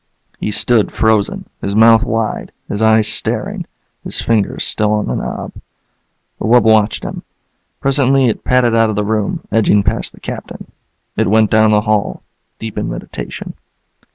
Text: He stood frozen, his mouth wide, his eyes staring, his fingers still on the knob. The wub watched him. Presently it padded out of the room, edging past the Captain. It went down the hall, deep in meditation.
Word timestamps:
He 0.39 0.49
stood 0.49 0.91
frozen, 0.91 1.47
his 1.61 1.75
mouth 1.75 2.03
wide, 2.03 2.51
his 2.67 2.81
eyes 2.81 3.07
staring, 3.07 3.67
his 4.03 4.19
fingers 4.19 4.63
still 4.63 4.93
on 4.93 5.05
the 5.05 5.13
knob. 5.13 5.51
The 6.39 6.45
wub 6.47 6.63
watched 6.63 7.03
him. 7.03 7.21
Presently 7.81 8.27
it 8.27 8.43
padded 8.43 8.73
out 8.75 8.89
of 8.89 8.95
the 8.95 9.05
room, 9.05 9.41
edging 9.51 9.83
past 9.83 10.11
the 10.13 10.19
Captain. 10.19 10.71
It 11.15 11.27
went 11.29 11.51
down 11.51 11.69
the 11.69 11.81
hall, 11.81 12.23
deep 12.57 12.79
in 12.79 12.89
meditation. 12.89 13.53